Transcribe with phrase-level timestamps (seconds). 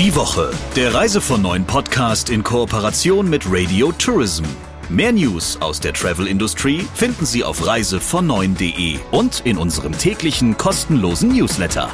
[0.00, 4.44] Die Woche, der Reise von neuen Podcast in Kooperation mit Radio Tourism.
[4.88, 11.90] Mehr News aus der Travel-Industrie finden Sie auf reisevon9.de und in unserem täglichen kostenlosen Newsletter.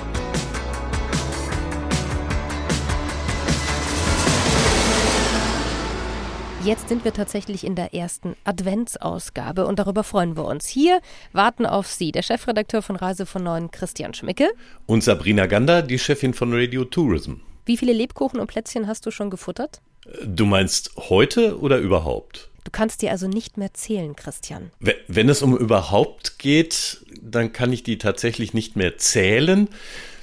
[6.62, 10.68] Jetzt sind wir tatsächlich in der ersten Adventsausgabe und darüber freuen wir uns.
[10.68, 11.00] Hier
[11.32, 14.48] warten auf Sie der Chefredakteur von Reise von Neuen, Christian Schmicke.
[14.86, 17.40] Und Sabrina Gander, die Chefin von Radio Tourism.
[17.66, 19.80] Wie viele Lebkuchen und Plätzchen hast du schon gefuttert?
[20.24, 22.48] Du meinst heute oder überhaupt?
[22.64, 24.70] Du kannst dir also nicht mehr zählen, Christian.
[25.08, 29.68] Wenn es um überhaupt geht, dann kann ich die tatsächlich nicht mehr zählen.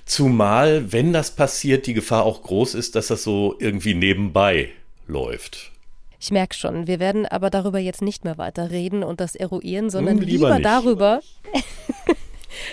[0.05, 4.69] Zumal, wenn das passiert, die Gefahr auch groß ist, dass das so irgendwie nebenbei
[5.07, 5.71] läuft.
[6.19, 9.89] Ich merke schon, wir werden aber darüber jetzt nicht mehr weiter reden und das eruieren,
[9.89, 10.65] sondern Hm, lieber lieber, nicht.
[10.65, 11.21] darüber,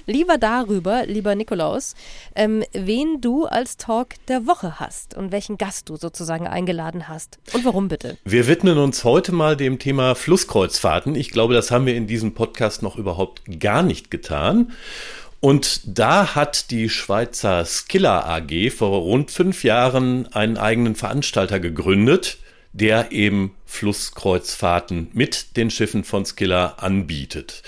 [0.06, 1.94] lieber darüber, lieber Nikolaus,
[2.34, 7.38] ähm, wen du als Talk der Woche hast und welchen Gast du sozusagen eingeladen hast.
[7.52, 8.16] Und warum bitte?
[8.24, 11.14] Wir widmen uns heute mal dem Thema Flusskreuzfahrten.
[11.14, 14.72] Ich glaube, das haben wir in diesem Podcast noch überhaupt gar nicht getan.
[15.40, 22.38] Und da hat die Schweizer Skilla AG vor rund fünf Jahren einen eigenen Veranstalter gegründet,
[22.72, 27.62] der eben Flusskreuzfahrten mit den Schiffen von Skilla anbietet.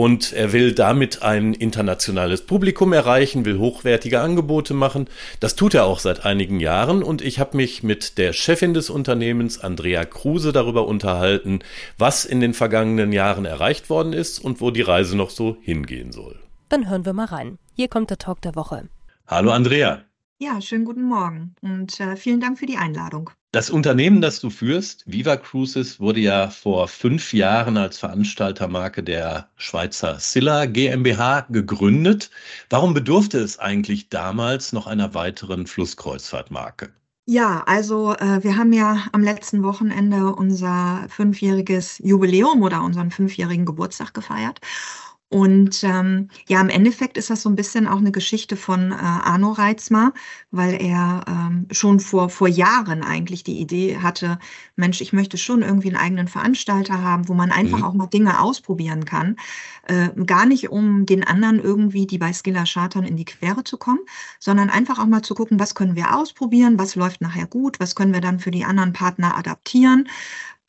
[0.00, 5.10] Und er will damit ein internationales Publikum erreichen, will hochwertige Angebote machen.
[5.40, 7.02] Das tut er auch seit einigen Jahren.
[7.02, 11.58] Und ich habe mich mit der Chefin des Unternehmens, Andrea Kruse, darüber unterhalten,
[11.98, 16.12] was in den vergangenen Jahren erreicht worden ist und wo die Reise noch so hingehen
[16.12, 16.38] soll.
[16.70, 17.58] Dann hören wir mal rein.
[17.74, 18.88] Hier kommt der Talk der Woche.
[19.26, 20.09] Hallo Andrea.
[20.42, 23.28] Ja, schönen guten Morgen und äh, vielen Dank für die Einladung.
[23.52, 29.50] Das Unternehmen, das du führst, Viva Cruises, wurde ja vor fünf Jahren als Veranstaltermarke der
[29.56, 32.30] Schweizer Silla GmbH gegründet.
[32.70, 36.90] Warum bedurfte es eigentlich damals noch einer weiteren Flusskreuzfahrtmarke?
[37.26, 43.66] Ja, also äh, wir haben ja am letzten Wochenende unser fünfjähriges Jubiläum oder unseren fünfjährigen
[43.66, 44.60] Geburtstag gefeiert.
[45.32, 48.96] Und ähm, ja, im Endeffekt ist das so ein bisschen auch eine Geschichte von äh,
[48.96, 50.12] Arno Reitzmar,
[50.50, 54.40] weil er ähm, schon vor, vor Jahren eigentlich die Idee hatte,
[54.74, 57.84] Mensch, ich möchte schon irgendwie einen eigenen Veranstalter haben, wo man einfach Mhm.
[57.84, 59.36] auch mal Dinge ausprobieren kann.
[59.86, 63.78] Äh, gar nicht, um den anderen irgendwie, die bei Skilla chartern, in die Quere zu
[63.78, 64.00] kommen,
[64.40, 67.94] sondern einfach auch mal zu gucken, was können wir ausprobieren, was läuft nachher gut, was
[67.94, 70.08] können wir dann für die anderen Partner adaptieren.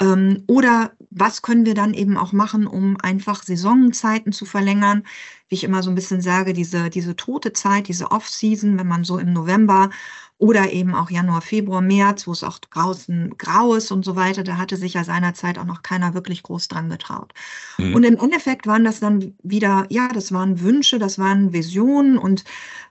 [0.02, 5.04] Ähm, oder was können wir dann eben auch machen, um einfach Saisonzeiten zu verlängern?
[5.48, 9.04] Wie ich immer so ein bisschen sage, diese, diese tote Zeit, diese Off-Season, wenn man
[9.04, 9.92] so im November
[10.38, 14.44] oder eben auch Januar, Februar, März, wo es auch draußen grau ist und so weiter,
[14.44, 17.34] da hatte sich ja seinerzeit auch noch keiner wirklich groß dran getraut.
[17.78, 17.94] Mhm.
[17.94, 22.44] Und im Endeffekt waren das dann wieder, ja, das waren Wünsche, das waren Visionen und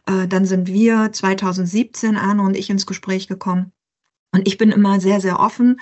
[0.07, 3.73] äh, dann sind wir 2017, Arno und ich, ins Gespräch gekommen.
[4.33, 5.81] Und ich bin immer sehr, sehr offen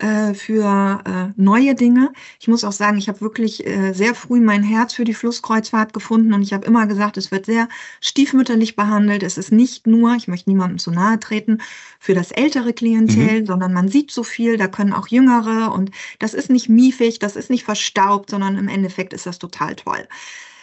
[0.00, 2.12] äh, für äh, neue Dinge.
[2.40, 5.92] Ich muss auch sagen, ich habe wirklich äh, sehr früh mein Herz für die Flusskreuzfahrt
[5.92, 7.68] gefunden und ich habe immer gesagt, es wird sehr
[8.00, 9.22] stiefmütterlich behandelt.
[9.22, 11.58] Es ist nicht nur, ich möchte niemandem zu nahe treten,
[11.98, 16.34] für das ältere Klientel, sondern man sieht so viel, da können auch Jüngere und das
[16.34, 20.08] ist nicht miefig, das ist nicht verstaubt, sondern im Endeffekt ist das total toll.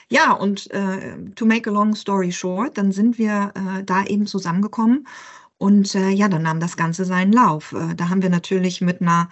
[0.10, 4.26] Ja, und äh, to make a long story short, dann sind wir äh, da eben
[4.26, 5.06] zusammengekommen
[5.58, 7.74] und äh, ja, dann nahm das Ganze seinen Lauf.
[7.74, 9.30] Äh, da haben wir natürlich mit einer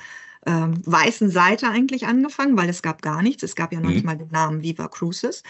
[0.48, 3.44] ähm, weißen Seite eigentlich angefangen, weil es gab gar nichts.
[3.44, 3.94] Es gab ja noch Mhm.
[3.94, 5.44] nicht mal den Namen Viva Cruises.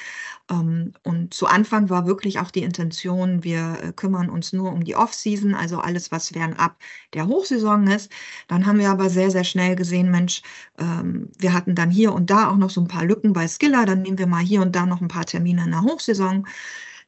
[0.52, 4.84] Ähm, und zu Anfang war wirklich auch die Intention, wir äh, kümmern uns nur um
[4.84, 6.78] die Off-Season, also alles, was fernab
[7.14, 8.12] der Hochsaison ist.
[8.48, 10.42] Dann haben wir aber sehr, sehr schnell gesehen, Mensch,
[10.80, 13.86] ähm, wir hatten dann hier und da auch noch so ein paar Lücken bei Skilla.
[13.86, 16.48] Dann nehmen wir mal hier und da noch ein paar Termine in der Hochsaison.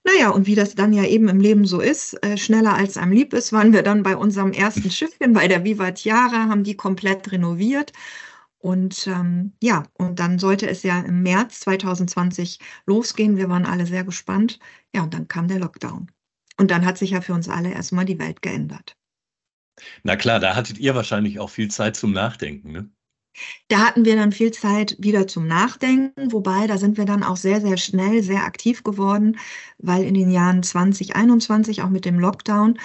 [0.08, 3.12] Naja, und wie das dann ja eben im Leben so ist, äh, schneller als einem
[3.12, 6.78] lieb ist, waren wir dann bei unserem ersten Schiffchen, bei der Viva Tiara, haben die
[6.78, 7.92] komplett renoviert.
[8.58, 13.36] Und ähm, ja, und dann sollte es ja im März 2020 losgehen.
[13.36, 14.60] Wir waren alle sehr gespannt.
[14.96, 16.10] Ja, und dann kam der Lockdown.
[16.58, 18.96] Und dann hat sich ja für uns alle erstmal die Welt geändert.
[20.04, 22.90] Na klar, da hattet ihr wahrscheinlich auch viel Zeit zum Nachdenken, ne?
[23.68, 27.38] Da hatten wir dann viel Zeit wieder zum Nachdenken, wobei da sind wir dann auch
[27.38, 29.38] sehr, sehr schnell sehr aktiv geworden,
[29.78, 32.80] weil in den Jahren 2021, auch mit dem Lockdown,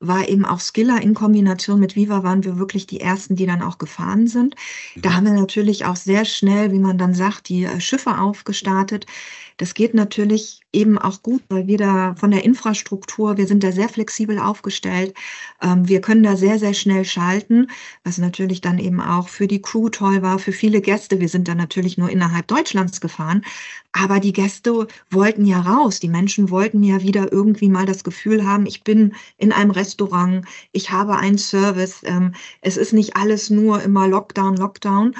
[0.00, 3.62] war eben auch Skilla in Kombination mit Viva, waren wir wirklich die Ersten, die dann
[3.62, 4.56] auch gefahren sind.
[4.96, 9.06] Da haben wir natürlich auch sehr schnell, wie man dann sagt, die äh, Schiffe aufgestartet.
[9.56, 13.70] Das geht natürlich eben auch gut, weil wir da von der Infrastruktur, wir sind da
[13.70, 15.14] sehr flexibel aufgestellt.
[15.62, 17.68] Ähm, wir können da sehr, sehr schnell schalten,
[18.02, 21.20] was natürlich dann eben auch für die Crew toll war, für viele Gäste.
[21.20, 23.44] Wir sind da natürlich nur innerhalb Deutschlands gefahren,
[23.92, 26.00] aber die Gäste wollten ja raus.
[26.00, 30.44] Die Menschen wollten ja wieder irgendwie mal das Gefühl haben, ich bin in einem Restaurant,
[30.72, 32.00] ich habe einen Service.
[32.02, 35.14] Ähm, es ist nicht alles nur immer Lockdown, Lockdown.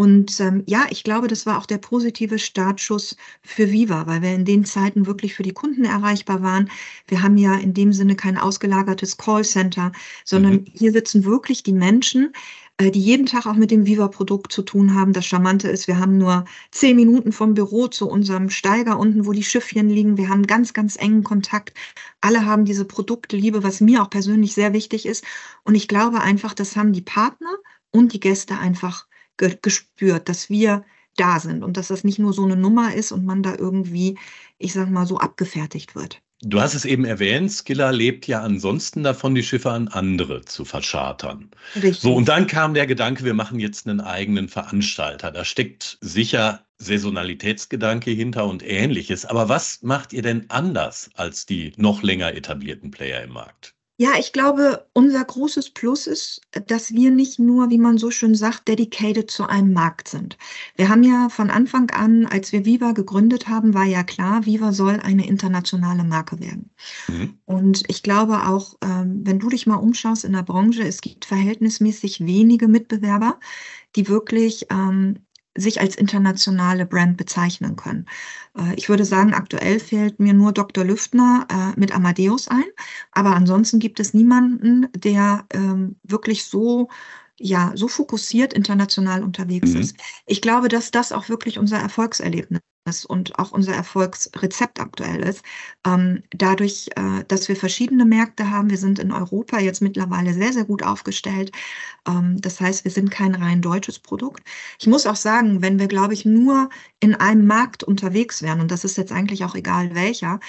[0.00, 4.32] Und ähm, ja, ich glaube, das war auch der positive Startschuss für Viva, weil wir
[4.32, 6.70] in den Zeiten wirklich für die Kunden erreichbar waren.
[7.06, 9.92] Wir haben ja in dem Sinne kein ausgelagertes Callcenter,
[10.24, 10.64] sondern mhm.
[10.72, 12.32] hier sitzen wirklich die Menschen,
[12.78, 15.12] äh, die jeden Tag auch mit dem Viva-Produkt zu tun haben.
[15.12, 19.32] Das Charmante ist, wir haben nur zehn Minuten vom Büro zu unserem Steiger unten, wo
[19.32, 20.16] die Schiffchen liegen.
[20.16, 21.74] Wir haben ganz, ganz engen Kontakt.
[22.22, 25.26] Alle haben diese Produktliebe, was mir auch persönlich sehr wichtig ist.
[25.62, 27.54] Und ich glaube einfach, das haben die Partner
[27.90, 29.09] und die Gäste einfach
[29.40, 30.84] ge gespürt, dass wir
[31.16, 34.18] da sind und dass das nicht nur so eine Nummer ist und man da irgendwie,
[34.58, 36.22] ich sag mal, so abgefertigt wird.
[36.42, 40.64] Du hast es eben erwähnt, Skilla lebt ja ansonsten davon, die Schiffe an andere zu
[40.64, 41.50] verschartern.
[41.74, 42.00] Richtig.
[42.00, 45.32] So, und dann kam der Gedanke, wir machen jetzt einen eigenen Veranstalter.
[45.32, 49.26] Da steckt sicher Saisonalitätsgedanke hinter und ähnliches.
[49.26, 53.74] Aber was macht ihr denn anders als die noch länger etablierten Player im Markt?
[54.00, 58.34] Ja, ich glaube, unser großes Plus ist, dass wir nicht nur, wie man so schön
[58.34, 60.38] sagt, dedicated zu einem Markt sind.
[60.74, 64.72] Wir haben ja von Anfang an, als wir Viva gegründet haben, war ja klar, Viva
[64.72, 66.70] soll eine internationale Marke werden.
[67.08, 67.40] Mhm.
[67.44, 71.26] Und ich glaube auch, ähm, wenn du dich mal umschaust in der Branche, es gibt
[71.26, 73.38] verhältnismäßig wenige Mitbewerber,
[73.96, 75.18] die wirklich ähm,
[75.56, 78.06] sich als internationale Brand bezeichnen können.
[78.56, 80.84] Äh, ich würde sagen, aktuell fällt mir nur Dr.
[80.84, 82.64] Lüftner äh, mit Amadeus ein,
[83.12, 86.88] aber ansonsten gibt es niemanden, der ähm, wirklich so
[87.42, 89.80] ja, so fokussiert international unterwegs mhm.
[89.80, 89.96] ist.
[90.26, 92.60] Ich glaube, dass das auch wirklich unser Erfolgserlebnis
[93.06, 95.42] und auch unser Erfolgsrezept aktuell ist.
[95.86, 100.52] Ähm, dadurch, äh, dass wir verschiedene Märkte haben, wir sind in Europa jetzt mittlerweile sehr,
[100.52, 101.50] sehr gut aufgestellt.
[102.06, 104.42] Ähm, das heißt, wir sind kein rein deutsches Produkt.
[104.78, 106.68] Ich muss auch sagen, wenn wir, glaube ich, nur
[107.00, 110.40] in einem Markt unterwegs wären, und das ist jetzt eigentlich auch egal welcher,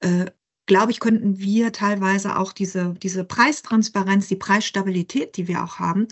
[0.00, 0.26] äh,
[0.66, 6.08] glaube ich, könnten wir teilweise auch diese, diese Preistransparenz, die Preisstabilität, die wir auch haben,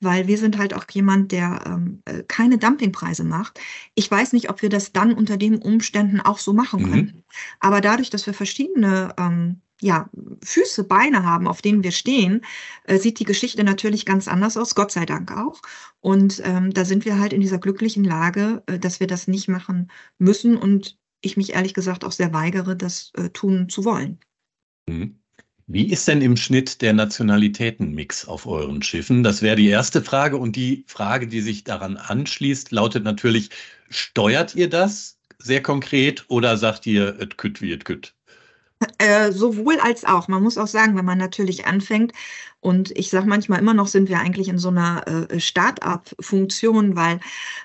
[0.00, 3.60] weil wir sind halt auch jemand, der ähm, äh, keine Dumpingpreise macht.
[3.94, 6.90] Ich weiß nicht, ob wir das dann unter den Umständen auch so machen mhm.
[6.90, 7.24] können.
[7.60, 10.08] Aber dadurch, dass wir verschiedene ähm, ja,
[10.42, 12.40] Füße, Beine haben, auf denen wir stehen,
[12.84, 15.60] äh, sieht die Geschichte natürlich ganz anders aus, Gott sei Dank auch.
[16.00, 19.48] Und ähm, da sind wir halt in dieser glücklichen Lage, äh, dass wir das nicht
[19.48, 24.18] machen müssen und ich mich ehrlich gesagt auch sehr weigere, das äh, tun zu wollen.
[24.88, 25.18] Mhm.
[25.70, 29.22] Wie ist denn im Schnitt der Nationalitätenmix auf euren Schiffen?
[29.22, 30.38] Das wäre die erste Frage.
[30.38, 33.50] Und die Frage, die sich daran anschließt, lautet natürlich,
[33.90, 38.14] steuert ihr das sehr konkret oder sagt ihr, et kütt wie et kütt?
[39.00, 40.28] Äh, sowohl als auch.
[40.28, 42.12] Man muss auch sagen, wenn man natürlich anfängt,
[42.60, 47.20] und ich sage manchmal immer noch, sind wir eigentlich in so einer äh, Start-up-Funktion, weil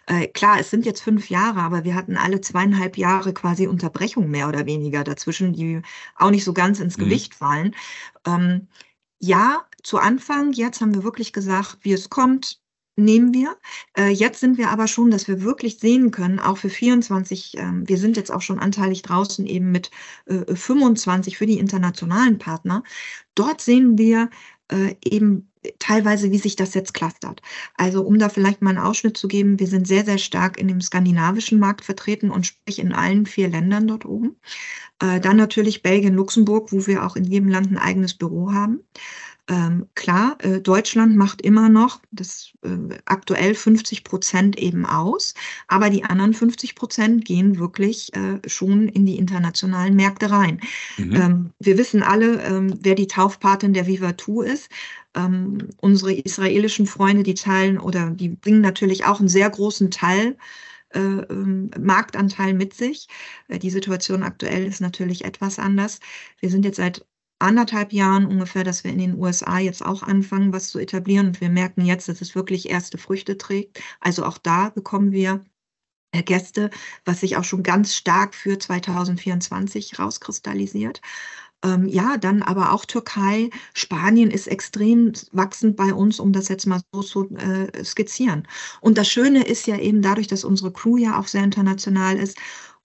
[0.05, 4.29] äh, klar, es sind jetzt fünf Jahre, aber wir hatten alle zweieinhalb Jahre quasi Unterbrechung
[4.29, 5.81] mehr oder weniger dazwischen, die
[6.15, 7.05] auch nicht so ganz ins mhm.
[7.05, 7.75] Gewicht fallen.
[8.25, 8.67] Ähm,
[9.19, 12.59] ja, zu Anfang, jetzt haben wir wirklich gesagt, wie es kommt,
[12.95, 13.57] nehmen wir.
[13.97, 17.71] Äh, jetzt sind wir aber schon, dass wir wirklich sehen können, auch für 24, äh,
[17.85, 19.91] wir sind jetzt auch schon anteilig draußen eben mit
[20.25, 22.83] äh, 25 für die internationalen Partner.
[23.35, 24.29] Dort sehen wir
[24.69, 25.49] äh, eben
[25.79, 27.41] teilweise, wie sich das jetzt clustert.
[27.75, 30.67] Also um da vielleicht mal einen Ausschnitt zu geben, wir sind sehr, sehr stark in
[30.67, 34.35] dem skandinavischen Markt vertreten und sprich in allen vier Ländern dort oben.
[34.99, 38.81] Äh, dann natürlich Belgien, Luxemburg, wo wir auch in jedem Land ein eigenes Büro haben.
[39.49, 45.33] Ähm, klar, äh, Deutschland macht immer noch das äh, aktuell 50 Prozent eben aus,
[45.67, 50.61] aber die anderen 50 Prozent gehen wirklich äh, schon in die internationalen Märkte rein.
[50.97, 51.15] Mhm.
[51.15, 54.69] Ähm, wir wissen alle, ähm, wer die Taufpatin der Viva 2 ist.
[55.13, 60.37] Ähm, unsere israelischen Freunde, die teilen oder die bringen natürlich auch einen sehr großen Teil
[60.93, 63.07] äh, ähm, Marktanteil mit sich.
[63.49, 65.99] Äh, die Situation aktuell ist natürlich etwas anders.
[66.39, 67.05] Wir sind jetzt seit
[67.43, 71.27] anderthalb Jahren ungefähr, dass wir in den USA jetzt auch anfangen, was zu etablieren.
[71.27, 73.81] Und wir merken jetzt, dass es wirklich erste Früchte trägt.
[73.99, 75.43] Also auch da bekommen wir
[76.11, 76.69] äh, Gäste,
[77.05, 81.01] was sich auch schon ganz stark für 2024 rauskristallisiert.
[81.63, 86.65] Ähm, ja, dann aber auch Türkei, Spanien ist extrem wachsend bei uns, um das jetzt
[86.67, 88.47] mal so zu äh, skizzieren.
[88.81, 92.37] Und das Schöne ist ja eben dadurch, dass unsere Crew ja auch sehr international ist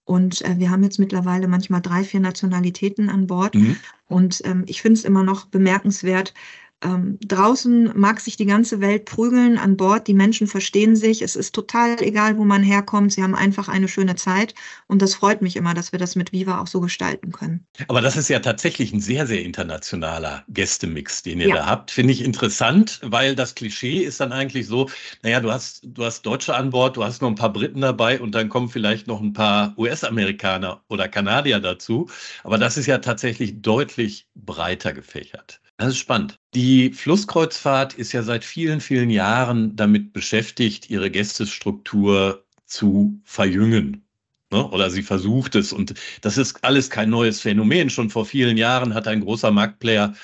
[0.09, 3.53] und äh, wir haben jetzt mittlerweile manchmal drei, vier Nationalitäten an Bord.
[3.53, 3.75] Mhm.
[4.07, 6.33] Und ähm, ich finde es immer noch bemerkenswert,
[6.81, 11.35] ähm, draußen mag sich die ganze Welt prügeln, an Bord die Menschen verstehen sich, es
[11.35, 14.55] ist total egal, wo man herkommt, sie haben einfach eine schöne Zeit
[14.87, 17.65] und das freut mich immer, dass wir das mit Viva auch so gestalten können.
[17.87, 21.55] Aber das ist ja tatsächlich ein sehr, sehr internationaler Gästemix, den ihr ja.
[21.55, 21.91] da habt.
[21.91, 24.89] Finde ich interessant, weil das Klischee ist dann eigentlich so,
[25.21, 28.21] naja, du hast, du hast Deutsche an Bord, du hast noch ein paar Briten dabei
[28.21, 32.09] und dann kommen vielleicht noch ein paar US-Amerikaner oder Kanadier dazu.
[32.43, 35.59] Aber das ist ja tatsächlich deutlich breiter gefächert.
[35.79, 36.37] Das ist spannend.
[36.53, 44.03] Die Flusskreuzfahrt ist ja seit vielen, vielen Jahren damit beschäftigt, ihre Gästestruktur zu verjüngen.
[44.51, 44.67] Ne?
[44.71, 45.71] Oder sie versucht es.
[45.71, 47.89] Und das ist alles kein neues Phänomen.
[47.89, 50.15] Schon vor vielen Jahren hat ein großer Marktplayer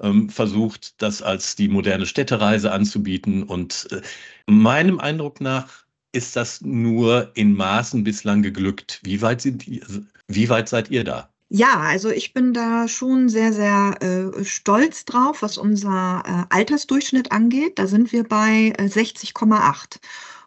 [0.00, 3.44] ähm, versucht, das als die moderne Städtereise anzubieten.
[3.44, 4.02] Und äh,
[4.48, 8.98] meinem Eindruck nach ist das nur in Maßen bislang geglückt.
[9.04, 9.64] Wie weit, sind,
[10.26, 11.33] wie weit seid ihr da?
[11.48, 17.32] Ja, also ich bin da schon sehr, sehr äh, stolz drauf, was unser äh, Altersdurchschnitt
[17.32, 17.78] angeht.
[17.78, 20.00] Da sind wir bei äh, 60,8.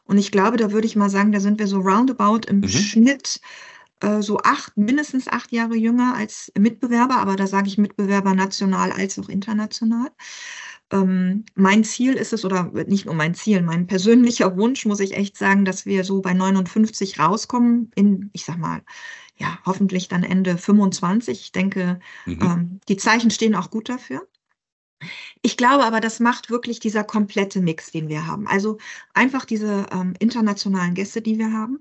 [0.06, 2.68] Und ich glaube, da würde ich mal sagen, da sind wir so roundabout im mhm.
[2.68, 3.40] Schnitt
[4.02, 8.92] äh, so acht, mindestens acht Jahre jünger als Mitbewerber, aber da sage ich Mitbewerber national
[8.92, 10.12] als auch international.
[10.92, 15.16] Ähm, mein Ziel ist es, oder nicht nur mein Ziel, mein persönlicher Wunsch, muss ich
[15.16, 18.82] echt sagen, dass wir so bei 59 rauskommen in, ich sag mal,
[19.38, 21.40] ja, hoffentlich dann Ende 25.
[21.40, 22.42] Ich denke, mhm.
[22.42, 24.28] ähm, die Zeichen stehen auch gut dafür.
[25.42, 28.48] Ich glaube aber, das macht wirklich dieser komplette Mix, den wir haben.
[28.48, 28.78] Also
[29.14, 31.80] einfach diese ähm, internationalen Gäste, die wir haben.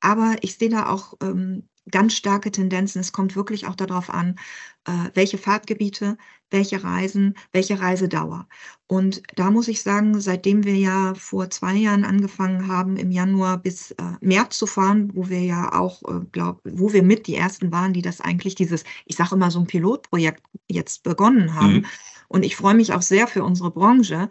[0.00, 3.00] Aber ich sehe da auch ähm, ganz starke Tendenzen.
[3.00, 4.38] Es kommt wirklich auch darauf an,
[4.84, 6.16] äh, welche Fahrtgebiete,
[6.50, 8.48] welche Reisen, welche Reisedauer.
[8.86, 13.58] Und da muss ich sagen, seitdem wir ja vor zwei Jahren angefangen haben, im Januar
[13.58, 17.36] bis äh, März zu fahren, wo wir ja auch, äh, glaub, wo wir mit die
[17.36, 21.74] ersten waren, die das eigentlich dieses, ich sage immer so ein Pilotprojekt jetzt begonnen haben.
[21.74, 21.86] Mhm.
[22.28, 24.28] Und ich freue mich auch sehr für unsere Branche,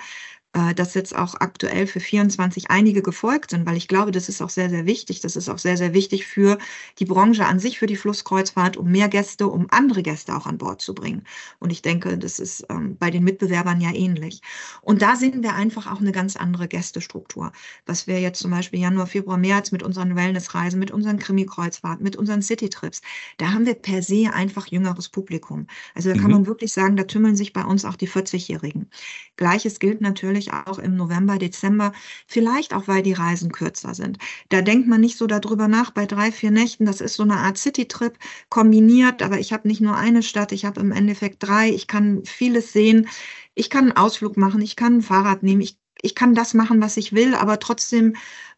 [0.75, 4.49] dass jetzt auch aktuell für 24 einige gefolgt sind, weil ich glaube, das ist auch
[4.49, 5.19] sehr, sehr wichtig.
[5.21, 6.57] Das ist auch sehr, sehr wichtig für
[6.99, 10.57] die Branche an sich, für die Flusskreuzfahrt, um mehr Gäste, um andere Gäste auch an
[10.57, 11.23] Bord zu bringen.
[11.59, 14.41] Und ich denke, das ist ähm, bei den Mitbewerbern ja ähnlich.
[14.81, 17.51] Und da sehen wir einfach auch eine ganz andere Gästestruktur.
[17.85, 22.15] Was wir jetzt zum Beispiel Januar, Februar, März mit unseren Wellnessreisen, mit unseren Krimi-Kreuzfahrten, mit
[22.15, 23.01] unseren Citytrips,
[23.37, 25.67] da haben wir per se einfach jüngeres Publikum.
[25.93, 26.31] Also da kann mhm.
[26.31, 28.89] man wirklich sagen, da tümmeln sich bei uns auch die 40-Jährigen.
[29.35, 31.93] Gleiches gilt natürlich natürlich auch im November, Dezember,
[32.27, 34.17] vielleicht auch, weil die Reisen kürzer sind.
[34.49, 36.85] Da denkt man nicht so darüber nach bei drei, vier Nächten.
[36.85, 38.17] Das ist so eine Art City-Trip
[38.49, 41.69] kombiniert, aber ich habe nicht nur eine Stadt, ich habe im Endeffekt drei.
[41.69, 43.07] Ich kann vieles sehen.
[43.55, 46.81] Ich kann einen Ausflug machen, ich kann ein Fahrrad nehmen, ich, ich kann das machen,
[46.81, 48.15] was ich will, aber trotzdem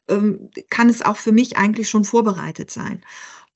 [0.10, 3.04] ähm, kann es auch für mich eigentlich schon vorbereitet sein.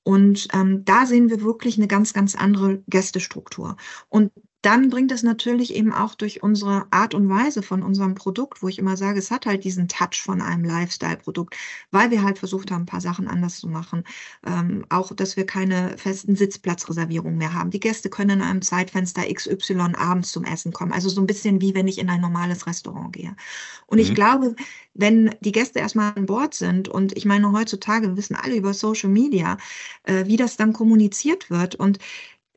[0.03, 3.77] Und ähm, da sehen wir wirklich eine ganz, ganz andere Gästestruktur.
[4.09, 4.31] Und
[4.63, 8.69] dann bringt es natürlich eben auch durch unsere Art und Weise von unserem Produkt, wo
[8.69, 11.57] ich immer sage, es hat halt diesen Touch von einem Lifestyle-Produkt,
[11.91, 14.05] weil wir halt versucht haben, ein paar Sachen anders zu machen.
[14.47, 17.71] Ähm, auch, dass wir keine festen Sitzplatzreservierungen mehr haben.
[17.71, 20.93] Die Gäste können in einem Zeitfenster XY abends zum Essen kommen.
[20.93, 23.35] Also so ein bisschen wie wenn ich in ein normales Restaurant gehe.
[23.87, 24.03] Und mhm.
[24.03, 24.55] ich glaube,
[24.93, 28.73] wenn die Gäste erstmal an Bord sind und ich meine, heutzutage wir wissen alle über
[28.73, 29.57] Social Media,
[30.03, 31.99] äh, wie das dann kommuniziert wird und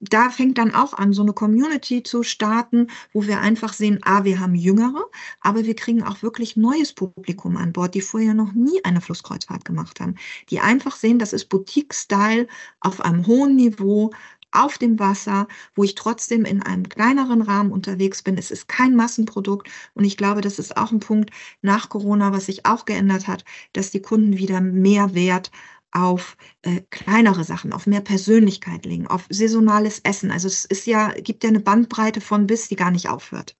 [0.00, 4.24] da fängt dann auch an, so eine Community zu starten, wo wir einfach sehen, ah,
[4.24, 5.06] wir haben Jüngere,
[5.40, 9.64] aber wir kriegen auch wirklich neues Publikum an Bord, die vorher noch nie eine Flusskreuzfahrt
[9.64, 10.16] gemacht haben,
[10.50, 12.46] die einfach sehen, das ist Boutique-Style
[12.80, 14.10] auf einem hohen Niveau,
[14.52, 18.38] auf dem Wasser, wo ich trotzdem in einem kleineren Rahmen unterwegs bin.
[18.38, 21.30] Es ist kein Massenprodukt und ich glaube, das ist auch ein Punkt
[21.62, 25.50] nach Corona, was sich auch geändert hat, dass die Kunden wieder mehr Wert
[25.92, 30.30] auf äh, kleinere Sachen, auf mehr Persönlichkeit legen, auf saisonales Essen.
[30.30, 33.56] Also es ist ja, gibt ja eine Bandbreite von bis, die gar nicht aufhört.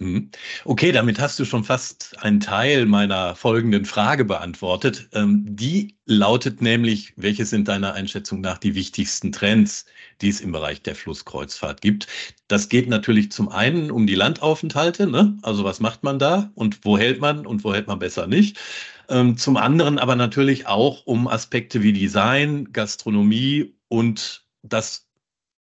[0.00, 0.30] Mhm.
[0.64, 5.08] Okay, damit hast du schon fast einen Teil meiner folgenden Frage beantwortet.
[5.12, 9.84] Ähm, die lautet nämlich, welche sind deiner Einschätzung nach die wichtigsten Trends,
[10.22, 12.06] die es im Bereich der Flusskreuzfahrt gibt?
[12.48, 15.36] Das geht natürlich zum einen um die Landaufenthalte, ne?
[15.42, 18.58] also was macht man da und wo hält man und wo hält man besser nicht.
[19.10, 25.06] Ähm, zum anderen aber natürlich auch um Aspekte wie Design, Gastronomie und das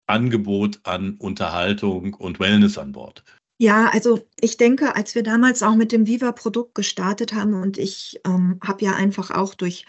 [0.05, 3.23] Angebot an Unterhaltung und Wellness an Bord.
[3.57, 8.19] Ja, also ich denke, als wir damals auch mit dem Viva-Produkt gestartet haben und ich
[8.25, 9.85] ähm, habe ja einfach auch durch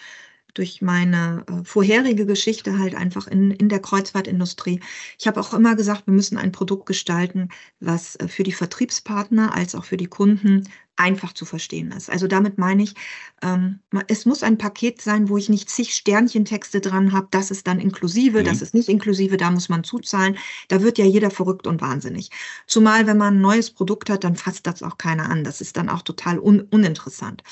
[0.55, 4.81] durch meine äh, vorherige Geschichte halt einfach in, in der Kreuzfahrtindustrie.
[5.19, 9.55] Ich habe auch immer gesagt, wir müssen ein Produkt gestalten, was äh, für die Vertriebspartner
[9.55, 10.69] als auch für die Kunden
[11.01, 12.11] einfach zu verstehen ist.
[12.11, 12.95] Also damit meine ich,
[13.43, 17.67] ähm, es muss ein Paket sein, wo ich nicht zig Sternchentexte dran habe, das ist
[17.67, 18.45] dann inklusive, mhm.
[18.45, 20.37] das ist nicht inklusive, da muss man zuzahlen.
[20.69, 22.31] Da wird ja jeder verrückt und wahnsinnig.
[22.67, 25.43] Zumal, wenn man ein neues Produkt hat, dann fasst das auch keiner an.
[25.43, 27.43] Das ist dann auch total un uninteressant.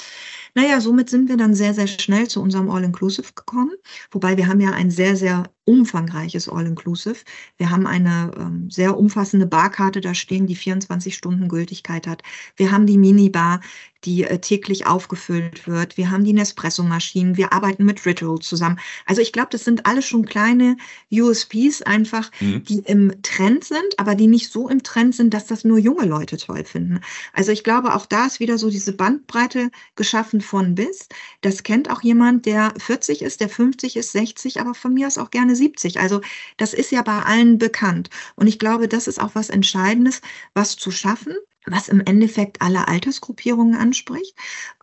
[0.55, 3.73] Naja, somit sind wir dann sehr, sehr schnell zu unserem All-Inclusive gekommen.
[4.11, 7.25] Wobei wir haben ja ein sehr, sehr umfangreiches All-Inclusive.
[7.59, 12.23] Wir haben eine ähm, sehr umfassende Barkarte da stehen, die 24 Stunden Gültigkeit hat.
[12.57, 13.61] Wir haben die Minibar,
[14.05, 15.97] die äh, täglich aufgefüllt wird.
[15.97, 17.37] Wir haben die Nespresso-Maschinen.
[17.37, 18.79] Wir arbeiten mit Ritual zusammen.
[19.07, 20.77] Also ich glaube, das sind alles schon kleine
[21.11, 22.63] USPs einfach, mhm.
[22.65, 26.05] die im Trend sind, aber die nicht so im Trend sind, dass das nur junge
[26.05, 27.01] Leute toll finden.
[27.33, 31.09] Also ich glaube, auch da ist wieder so diese Bandbreite geschaffen von bis.
[31.41, 35.19] Das kennt auch jemand, der 40 ist, der 50 ist, 60, aber von mir ist
[35.19, 35.99] auch gerne 70.
[35.99, 36.21] Also
[36.57, 38.11] das ist ja bei allen bekannt.
[38.37, 40.21] Und ich glaube, das ist auch was Entscheidendes,
[40.55, 41.35] was zu schaffen,
[41.71, 44.35] was im Endeffekt alle Altersgruppierungen anspricht,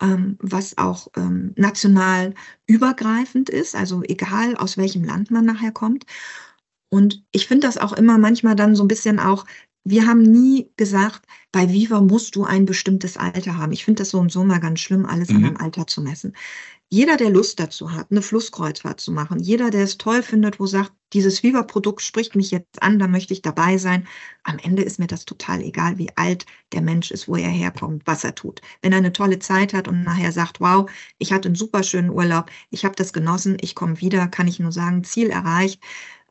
[0.01, 2.33] ähm, was auch ähm, national
[2.67, 6.05] übergreifend ist, also egal aus welchem Land man nachher kommt.
[6.89, 9.45] Und ich finde das auch immer manchmal dann so ein bisschen auch,
[9.83, 13.71] wir haben nie gesagt, bei Viva musst du ein bestimmtes Alter haben.
[13.71, 15.37] Ich finde das so und so mal ganz schlimm, alles mhm.
[15.37, 16.33] an einem Alter zu messen.
[16.89, 20.65] Jeder, der Lust dazu hat, eine Flusskreuzfahrt zu machen, jeder, der es toll findet, wo
[20.67, 24.07] sagt, dieses Viva-Produkt spricht mich jetzt an, da möchte ich dabei sein.
[24.43, 28.03] Am Ende ist mir das total egal, wie alt der Mensch ist, wo er herkommt,
[28.05, 28.61] was er tut.
[28.81, 32.09] Wenn er eine tolle Zeit hat und nachher sagt, wow, ich hatte einen super schönen
[32.11, 35.81] Urlaub, ich habe das genossen, ich komme wieder, kann ich nur sagen, Ziel erreicht.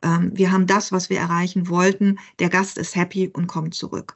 [0.03, 2.19] Ähm, wir haben das, was wir erreichen wollten.
[2.39, 4.15] Der Gast ist happy und kommt zurück.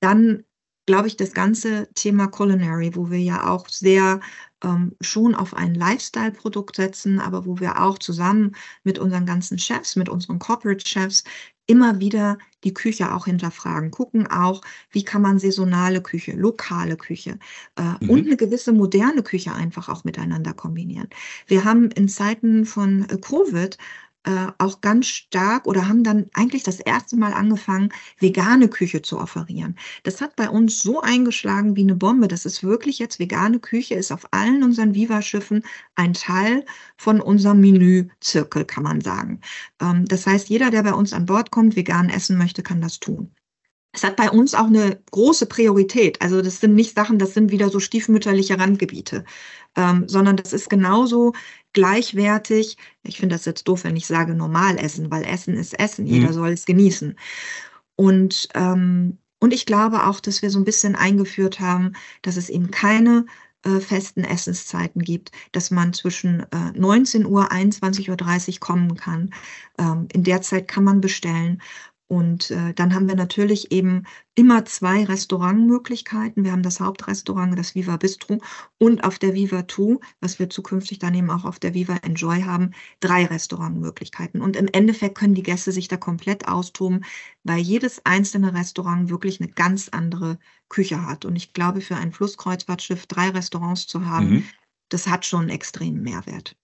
[0.00, 0.44] Dann
[0.86, 4.20] glaube ich, das ganze Thema Culinary, wo wir ja auch sehr
[4.62, 9.96] ähm, schon auf ein Lifestyle-Produkt setzen, aber wo wir auch zusammen mit unseren ganzen Chefs,
[9.96, 11.24] mit unseren Corporate-Chefs
[11.66, 14.60] immer wieder die Küche auch hinterfragen, gucken auch,
[14.90, 17.38] wie kann man saisonale Küche, lokale Küche
[17.76, 18.10] äh, mhm.
[18.10, 21.08] und eine gewisse moderne Küche einfach auch miteinander kombinieren.
[21.46, 23.78] Wir haben in Zeiten von äh, Covid
[24.24, 29.18] äh, auch ganz stark oder haben dann eigentlich das erste Mal angefangen, vegane Küche zu
[29.18, 29.76] offerieren.
[30.04, 32.28] Das hat bei uns so eingeschlagen wie eine Bombe.
[32.28, 35.64] Das ist wirklich jetzt vegane Küche, ist auf allen unseren Viva-Schiffen
[35.96, 36.64] ein Teil
[36.96, 39.40] von unserem Menüzirkel, kann man sagen.
[39.80, 43.00] Ähm, das heißt, jeder, der bei uns an Bord kommt, vegan essen möchte, kann das
[43.00, 43.32] tun.
[43.94, 46.20] Es hat bei uns auch eine große Priorität.
[46.22, 49.24] Also das sind nicht Sachen, das sind wieder so stiefmütterliche Randgebiete,
[49.76, 51.34] ähm, sondern das ist genauso
[51.72, 52.76] gleichwertig.
[53.02, 56.06] Ich finde das jetzt doof, wenn ich sage normal essen, weil Essen ist Essen.
[56.06, 56.34] Jeder mhm.
[56.34, 57.16] soll es genießen.
[57.96, 62.48] Und, ähm, und ich glaube auch, dass wir so ein bisschen eingeführt haben, dass es
[62.48, 63.26] eben keine
[63.64, 69.30] äh, festen Essenszeiten gibt, dass man zwischen äh, 19 Uhr, 21.30 Uhr kommen kann.
[69.78, 71.62] Ähm, in der Zeit kann man bestellen.
[72.12, 76.44] Und äh, dann haben wir natürlich eben immer zwei Restaurantmöglichkeiten.
[76.44, 78.38] Wir haben das Hauptrestaurant, das Viva Bistro
[78.76, 82.42] und auf der Viva 2, was wir zukünftig dann eben auch auf der Viva Enjoy
[82.42, 84.42] haben, drei Restaurantmöglichkeiten.
[84.42, 87.02] Und im Endeffekt können die Gäste sich da komplett austoben,
[87.44, 91.24] weil jedes einzelne Restaurant wirklich eine ganz andere Küche hat.
[91.24, 94.44] Und ich glaube, für ein Flusskreuzfahrtschiff drei Restaurants zu haben, mhm.
[94.90, 96.56] das hat schon einen extremen Mehrwert.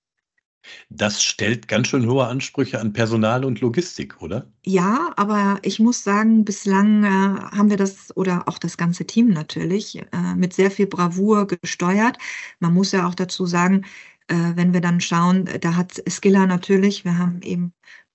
[0.90, 4.46] Das stellt ganz schön hohe Ansprüche an Personal und Logistik, oder?
[4.64, 9.28] Ja, aber ich muss sagen, bislang äh, haben wir das oder auch das ganze Team
[9.28, 12.18] natürlich äh, mit sehr viel Bravour gesteuert.
[12.60, 13.84] Man muss ja auch dazu sagen,
[14.28, 17.72] äh, wenn wir dann schauen, da hat Skilla natürlich, wir haben eben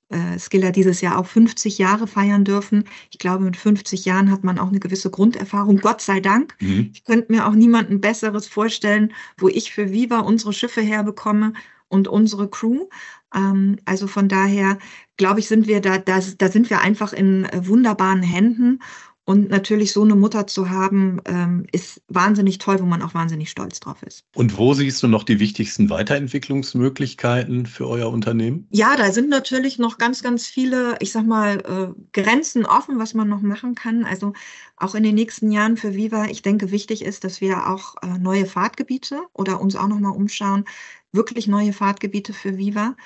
[0.10, 2.84] äh, Skilla dieses Jahr auch 50 Jahre feiern dürfen.
[3.12, 6.56] Ich glaube, mit 50 Jahren hat man auch eine gewisse Grunderfahrung, Gott sei Dank.
[6.60, 6.92] Mhm.
[6.94, 11.54] Ich könnte mir auch niemanden Besseres vorstellen, wo ich für Viva unsere Schiffe herbekomme
[11.94, 12.88] und unsere Crew.
[13.34, 14.80] Ähm, also von daher,
[15.16, 18.82] glaube ich, sind wir da, da, da sind wir einfach in äh, wunderbaren Händen.
[19.26, 23.50] Und natürlich so eine Mutter zu haben, ähm, ist wahnsinnig toll, wo man auch wahnsinnig
[23.50, 24.26] stolz drauf ist.
[24.36, 28.68] Und wo siehst du noch die wichtigsten Weiterentwicklungsmöglichkeiten für euer Unternehmen?
[28.70, 33.14] Ja, da sind natürlich noch ganz, ganz viele, ich sag mal, äh, Grenzen offen, was
[33.14, 34.04] man noch machen kann.
[34.04, 34.34] Also
[34.76, 38.18] auch in den nächsten Jahren für Viva, ich denke, wichtig ist, dass wir auch äh,
[38.18, 40.66] neue Fahrtgebiete oder uns auch nochmal umschauen,
[41.14, 42.98] wirklich neue Fahrtgebiete für Viva.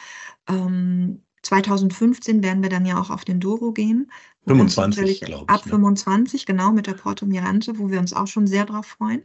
[0.48, 4.12] Ähm, 2015 werden wir dann ja auch auf den Doro gehen.
[4.48, 5.50] 25, glaube ich.
[5.50, 5.72] Ab ne?
[5.72, 9.24] 25, genau, mit der Porto Mirante, wo wir uns auch schon sehr drauf freuen.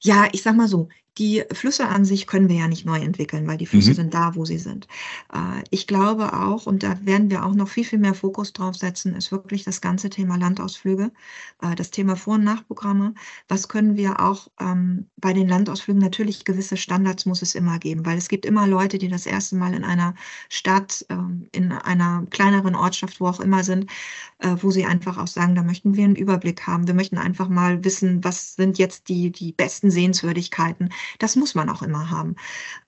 [0.00, 0.88] Ja, ich sag mal so,
[1.18, 3.94] die Flüsse an sich können wir ja nicht neu entwickeln, weil die Flüsse Mhm.
[3.94, 4.86] sind da, wo sie sind.
[5.32, 8.76] Äh, ich glaube auch, und da werden wir auch noch viel, viel mehr Fokus drauf
[8.76, 11.12] setzen, ist wirklich das ganze Thema Landausflüge,
[11.60, 13.14] äh, das Thema Vor- und Nachprogramme.
[13.48, 18.06] Was können wir auch ähm, bei den Landausflügen natürlich gewisse Standards muss es immer geben,
[18.06, 20.14] weil es gibt immer Leute, die das erste Mal in einer
[20.48, 23.90] Stadt, ähm, in einer kleineren Ortschaft, wo auch immer sind,
[24.38, 26.86] äh, wo sie einfach auch sagen, da möchten wir einen Überblick haben.
[26.86, 30.90] Wir möchten einfach mal wissen, was sind jetzt die, die besten Sehenswürdigkeiten.
[31.18, 32.36] Das muss man auch immer haben.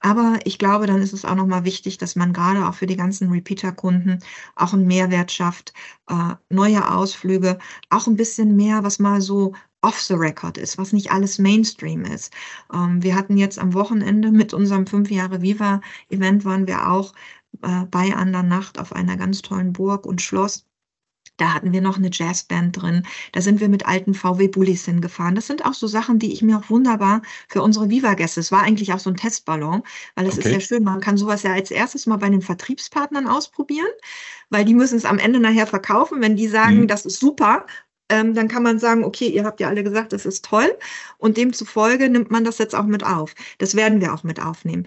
[0.00, 2.96] Aber ich glaube, dann ist es auch nochmal wichtig, dass man gerade auch für die
[2.96, 4.20] ganzen Repeater-Kunden
[4.57, 5.72] auch einen Mehrwert schafft,
[6.09, 7.59] äh, neue Ausflüge,
[7.90, 12.05] auch ein bisschen mehr, was mal so off the record ist, was nicht alles Mainstream
[12.05, 12.33] ist.
[12.72, 17.12] Ähm, wir hatten jetzt am Wochenende mit unserem fünf Jahre Viva Event waren wir auch
[17.62, 20.66] äh, bei an der Nacht auf einer ganz tollen Burg und Schloss.
[21.37, 23.05] Da hatten wir noch eine Jazzband drin.
[23.33, 25.35] Da sind wir mit alten VW Bullis hingefahren.
[25.35, 28.38] Das sind auch so Sachen, die ich mir auch wunderbar für unsere Viva-Gäste.
[28.40, 29.83] Es war eigentlich auch so ein Testballon,
[30.14, 30.51] weil es ist Okay.
[30.51, 30.85] sehr schön.
[30.85, 33.88] Man kann sowas ja als erstes mal bei den Vertriebspartnern ausprobieren,
[34.51, 36.20] weil die müssen es am Ende nachher verkaufen.
[36.23, 36.88] Wenn die sagen, Mhm.
[36.88, 37.66] das ist super,
[38.11, 40.77] ähm, dann kann man sagen, okay, ihr habt ja alle gesagt, das ist toll.
[41.19, 43.35] Und demzufolge nimmt man das jetzt auch mit auf.
[43.59, 44.87] Das werden wir auch mit aufnehmen.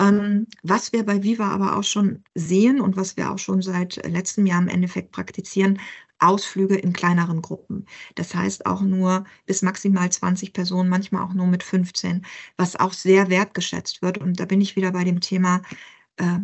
[0.00, 3.96] Ähm, was wir bei Viva aber auch schon sehen und was wir auch schon seit
[4.08, 5.78] letztem Jahr im Endeffekt praktizieren,
[6.18, 7.86] Ausflüge in kleineren Gruppen.
[8.14, 12.24] Das heißt auch nur bis maximal 20 Personen, manchmal auch nur mit 15,
[12.56, 14.18] was auch sehr wertgeschätzt wird.
[14.18, 15.62] Und da bin ich wieder bei dem Thema,
[16.16, 16.38] äh,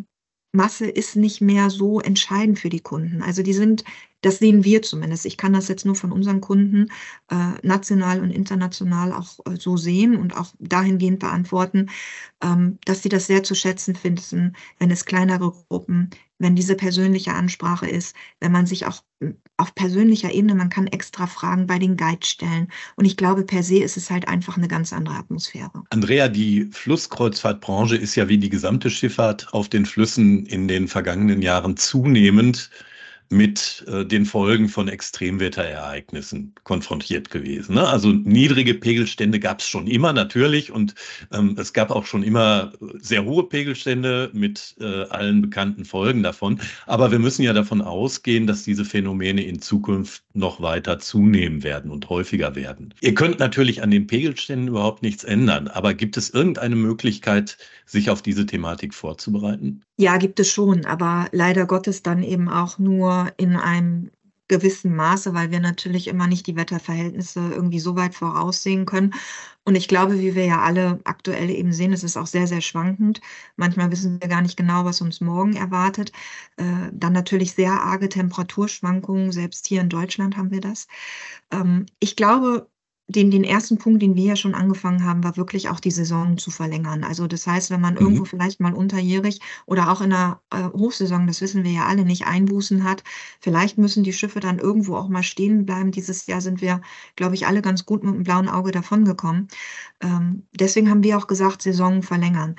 [0.52, 3.22] Masse ist nicht mehr so entscheidend für die Kunden.
[3.22, 3.84] Also die sind,
[4.22, 5.26] das sehen wir zumindest.
[5.26, 6.88] Ich kann das jetzt nur von unseren Kunden
[7.30, 11.90] äh, national und international auch äh, so sehen und auch dahingehend beantworten,
[12.42, 17.34] ähm, dass sie das sehr zu schätzen finden, wenn es kleinere Gruppen, wenn diese persönliche
[17.34, 21.78] Ansprache ist, wenn man sich auch m, auf persönlicher Ebene, man kann extra Fragen bei
[21.78, 22.68] den Guides stellen.
[22.96, 25.84] Und ich glaube, per se ist es halt einfach eine ganz andere Atmosphäre.
[25.90, 31.42] Andrea, die Flusskreuzfahrtbranche ist ja wie die gesamte Schifffahrt auf den Flüssen in den vergangenen
[31.42, 32.70] Jahren zunehmend
[33.30, 37.76] mit äh, den Folgen von Extremwetterereignissen konfrontiert gewesen.
[37.76, 37.88] Ne?
[37.88, 40.96] Also niedrige Pegelstände gab es schon immer natürlich und
[41.32, 46.60] ähm, es gab auch schon immer sehr hohe Pegelstände mit äh, allen bekannten Folgen davon.
[46.86, 51.92] Aber wir müssen ja davon ausgehen, dass diese Phänomene in Zukunft noch weiter zunehmen werden
[51.92, 52.92] und häufiger werden.
[53.00, 58.10] Ihr könnt natürlich an den Pegelständen überhaupt nichts ändern, aber gibt es irgendeine Möglichkeit, sich
[58.10, 59.82] auf diese Thematik vorzubereiten?
[59.96, 64.10] Ja, gibt es schon, aber leider Gottes dann eben auch nur in einem
[64.50, 69.14] gewissen Maße, weil wir natürlich immer nicht die Wetterverhältnisse irgendwie so weit voraussehen können.
[69.64, 72.60] Und ich glaube, wie wir ja alle aktuell eben sehen, es ist auch sehr, sehr
[72.60, 73.20] schwankend.
[73.56, 76.10] Manchmal wissen wir gar nicht genau, was uns morgen erwartet.
[76.56, 80.88] Äh, dann natürlich sehr arge Temperaturschwankungen, selbst hier in Deutschland haben wir das.
[81.52, 82.68] Ähm, ich glaube,
[83.10, 86.38] den, den ersten Punkt, den wir ja schon angefangen haben, war wirklich auch die Saison
[86.38, 87.04] zu verlängern.
[87.04, 88.00] Also das heißt, wenn man Mhm.
[88.00, 92.04] irgendwo vielleicht mal unterjährig oder auch in der äh, Hochsaison, das wissen wir ja alle
[92.04, 93.04] nicht, Einbußen hat,
[93.40, 95.90] vielleicht müssen die Schiffe dann irgendwo auch mal stehen bleiben.
[95.92, 96.80] Dieses Jahr sind wir,
[97.16, 99.48] glaube ich, alle ganz gut mit dem blauen Auge davongekommen.
[100.00, 102.56] Ähm, deswegen haben wir auch gesagt, Saison verlängern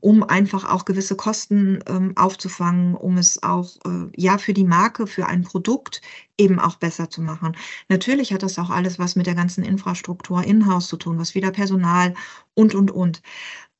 [0.00, 5.06] um einfach auch gewisse Kosten ähm, aufzufangen, um es auch äh, ja für die Marke,
[5.06, 6.00] für ein Produkt
[6.38, 7.56] eben auch besser zu machen.
[7.88, 11.50] Natürlich hat das auch alles was mit der ganzen Infrastruktur in-house zu tun, was wieder
[11.52, 12.14] Personal
[12.54, 13.22] und und und.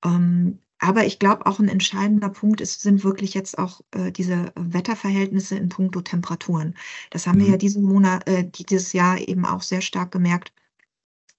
[0.04, 4.52] Ähm, aber ich glaube, auch ein entscheidender Punkt ist, sind wirklich jetzt auch äh, diese
[4.56, 6.74] Wetterverhältnisse in puncto Temperaturen.
[7.10, 7.52] Das haben wir Mhm.
[7.52, 10.52] ja diesen Monat, äh, dieses Jahr eben auch sehr stark gemerkt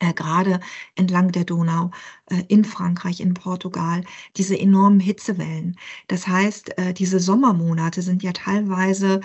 [0.04, 0.60] äh, gerade
[0.96, 1.92] entlang der Donau,
[2.30, 4.04] äh, in Frankreich, in Portugal,
[4.38, 5.78] diese enormen Hitzewellen.
[6.08, 9.22] Das heißt, äh, diese Sommermonate sind ja teilweise,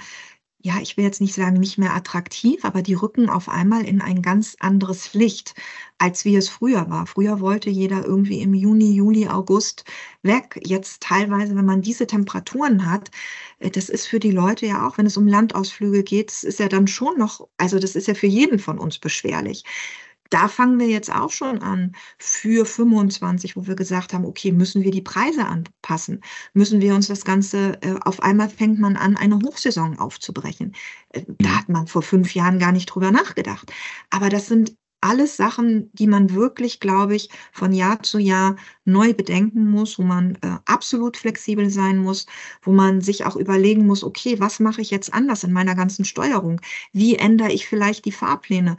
[0.61, 4.01] ja, ich will jetzt nicht sagen, nicht mehr attraktiv, aber die rücken auf einmal in
[4.01, 5.55] ein ganz anderes Licht,
[5.99, 7.07] als wie es früher war.
[7.07, 9.85] Früher wollte jeder irgendwie im Juni, Juli, August
[10.23, 10.61] weg.
[10.64, 13.11] Jetzt teilweise, wenn man diese Temperaturen hat,
[13.61, 16.87] das ist für die Leute ja auch, wenn es um Landausflüge geht, ist ja dann
[16.88, 19.64] schon noch, also das ist ja für jeden von uns beschwerlich.
[20.31, 24.83] Da fangen wir jetzt auch schon an für 25, wo wir gesagt haben, okay, müssen
[24.83, 26.21] wir die Preise anpassen?
[26.53, 30.75] Müssen wir uns das Ganze, äh, auf einmal fängt man an, eine Hochsaison aufzubrechen.
[31.11, 31.57] Äh, Da Mhm.
[31.57, 33.73] hat man vor fünf Jahren gar nicht drüber nachgedacht.
[34.11, 39.14] Aber das sind alles Sachen, die man wirklich, glaube ich, von Jahr zu Jahr neu
[39.14, 42.27] bedenken muss, wo man äh, absolut flexibel sein muss,
[42.62, 46.05] wo man sich auch überlegen muss, okay, was mache ich jetzt anders in meiner ganzen
[46.05, 46.61] Steuerung?
[46.93, 48.77] Wie ändere ich vielleicht die Fahrpläne?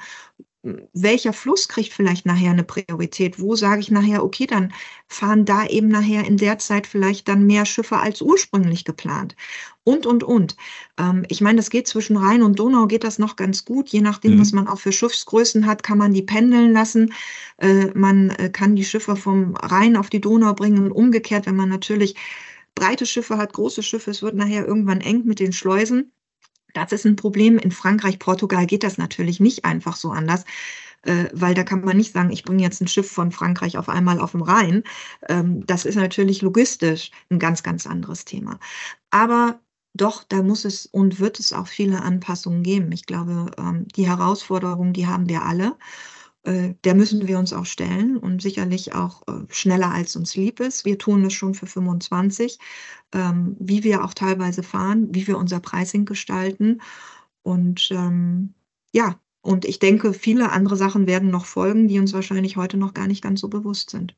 [0.62, 3.40] Welcher Fluss kriegt vielleicht nachher eine Priorität?
[3.40, 4.74] Wo sage ich nachher, okay, dann
[5.08, 9.38] fahren da eben nachher in der Zeit vielleicht dann mehr Schiffe als ursprünglich geplant.
[9.86, 10.58] Und, und, und.
[10.98, 13.88] Ähm, ich meine, das geht zwischen Rhein und Donau, geht das noch ganz gut.
[13.90, 14.42] Je nachdem, mhm.
[14.42, 17.14] was man auch für Schiffsgrößen hat, kann man die pendeln lassen.
[17.58, 21.56] Äh, man äh, kann die Schiffe vom Rhein auf die Donau bringen und umgekehrt, wenn
[21.56, 22.16] man natürlich
[22.76, 26.12] breite Schiffe hat, große Schiffe, es wird nachher irgendwann eng mit den Schleusen
[26.74, 27.58] das ist ein Problem.
[27.58, 30.46] In Frankreich, Portugal geht das natürlich nicht einfach so anders,
[31.04, 33.90] äh, weil da kann man nicht sagen, ich bringe jetzt ein Schiff von Frankreich auf
[33.90, 34.84] einmal auf dem Rhein.
[35.28, 38.60] Ähm, das ist natürlich logistisch ein ganz, ganz anderes Thema.
[39.12, 39.60] Aber
[39.94, 42.92] doch, da muss es und wird es auch viele Anpassungen geben.
[42.92, 45.76] Ich glaube, ähm, die Herausforderungen, die haben wir alle.
[46.44, 50.60] Äh, der müssen wir uns auch stellen und sicherlich auch äh, schneller als uns lieb
[50.60, 50.86] ist.
[50.86, 52.60] Wir tun es schon für 25,
[53.14, 56.82] ähm, wie wir auch teilweise fahren, wie wir unser Pricing gestalten.
[57.44, 58.54] Und ähm,
[58.94, 62.94] ja, und ich denke, viele andere Sachen werden noch folgen, die uns wahrscheinlich heute noch
[62.94, 64.16] gar nicht ganz so bewusst sind.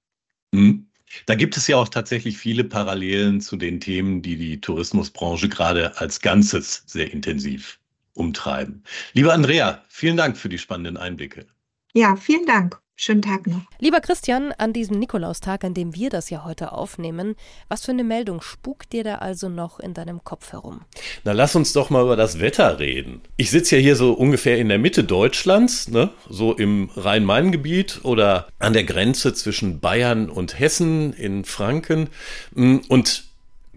[0.52, 0.88] Mhm.
[1.26, 5.98] Da gibt es ja auch tatsächlich viele Parallelen zu den Themen, die die Tourismusbranche gerade
[6.00, 7.80] als Ganzes sehr intensiv
[8.14, 8.84] umtreiben.
[9.14, 11.46] Liebe Andrea, vielen Dank für die spannenden Einblicke.
[11.94, 12.80] Ja, vielen Dank.
[12.96, 13.62] Schönen Tag noch.
[13.80, 17.36] Lieber Christian, an diesem Nikolaustag, an dem wir das ja heute aufnehmen,
[17.68, 20.82] was für eine Meldung spukt dir da also noch in deinem Kopf herum?
[21.24, 23.22] Na, lass uns doch mal über das Wetter reden.
[23.38, 26.12] Ich sitze ja hier so ungefähr in der Mitte Deutschlands, ne?
[26.30, 32.10] so im Rhein-Main-Gebiet oder an der Grenze zwischen Bayern und Hessen in Franken.
[32.54, 33.31] Und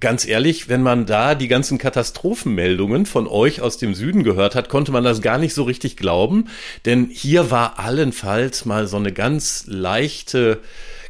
[0.04, 4.68] ganz ehrlich, wenn man da die ganzen Katastrophenmeldungen von euch aus dem Süden gehört hat,
[4.68, 6.50] konnte man das gar nicht so richtig glauben.
[6.84, 10.60] Denn hier war allenfalls mal so eine ganz leichte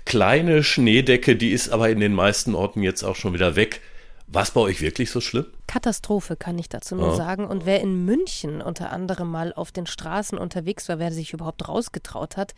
[0.05, 3.81] kleine Schneedecke, die ist aber in den meisten Orten jetzt auch schon wieder weg.
[4.35, 5.47] War es bei euch wirklich so schlimm?
[5.69, 7.15] Katastrophe, kann ich dazu nur ja.
[7.15, 7.47] sagen.
[7.47, 11.69] Und wer in München unter anderem mal auf den Straßen unterwegs war, wer sich überhaupt
[11.69, 12.53] rausgetraut hat,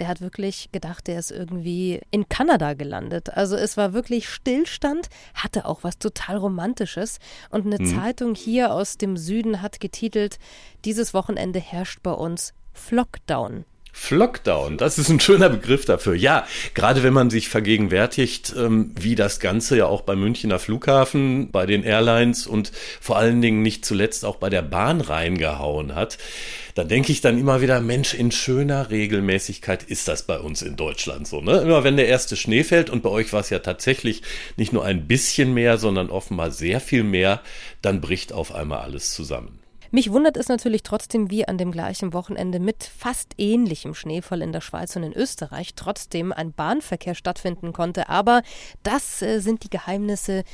[0.00, 3.30] der hat wirklich gedacht, der ist irgendwie in Kanada gelandet.
[3.30, 7.20] Also es war wirklich Stillstand, hatte auch was total Romantisches.
[7.50, 7.94] Und eine mhm.
[7.94, 10.40] Zeitung hier aus dem Süden hat getitelt,
[10.84, 13.64] dieses Wochenende herrscht bei uns Flockdown.
[13.92, 16.14] Flockdown, das ist ein schöner Begriff dafür.
[16.14, 21.50] Ja, gerade wenn man sich vergegenwärtigt, ähm, wie das Ganze ja auch beim Münchner Flughafen,
[21.50, 26.18] bei den Airlines und vor allen Dingen nicht zuletzt auch bei der Bahn reingehauen hat,
[26.74, 30.76] da denke ich dann immer wieder, Mensch, in schöner Regelmäßigkeit ist das bei uns in
[30.76, 31.40] Deutschland so.
[31.40, 31.58] Ne?
[31.58, 34.22] Immer wenn der erste Schnee fällt und bei euch war es ja tatsächlich
[34.56, 37.42] nicht nur ein bisschen mehr, sondern offenbar sehr viel mehr,
[37.82, 39.59] dann bricht auf einmal alles zusammen.
[39.92, 44.52] Mich wundert es natürlich trotzdem, wie an dem gleichen Wochenende mit fast ähnlichem Schneefall in
[44.52, 48.08] der Schweiz und in Österreich trotzdem ein Bahnverkehr stattfinden konnte.
[48.08, 48.42] Aber
[48.84, 50.44] das äh, sind die Geheimnisse,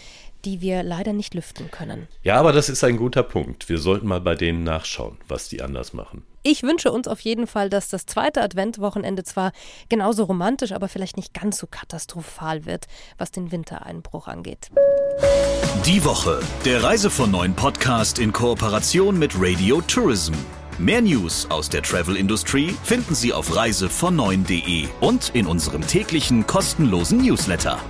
[0.47, 2.07] die wir leider nicht lüften können.
[2.23, 3.69] Ja, aber das ist ein guter Punkt.
[3.69, 6.23] Wir sollten mal bei denen nachschauen, was die anders machen.
[6.45, 9.51] Ich wünsche uns auf jeden Fall, dass das zweite Adventwochenende zwar
[9.89, 12.87] genauso romantisch, aber vielleicht nicht ganz so katastrophal wird,
[13.19, 14.71] was den Wintereinbruch angeht.
[15.85, 20.35] Die Woche, der Reise von neuen Podcast in Kooperation mit Radio Tourism.
[20.79, 27.19] Mehr News aus der Travel Industry finden Sie auf reisevon9.de und in unserem täglichen kostenlosen
[27.19, 27.81] Newsletter.